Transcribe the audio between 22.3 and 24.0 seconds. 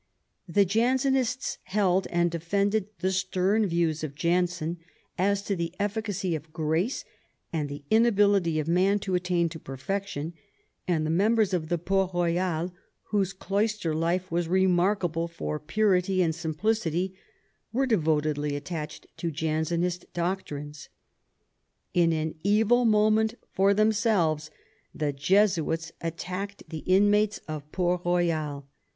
evil moment for them